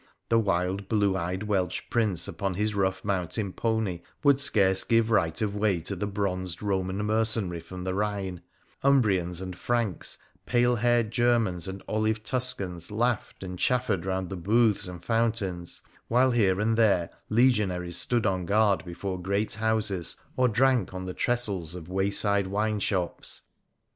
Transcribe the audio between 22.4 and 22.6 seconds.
OF side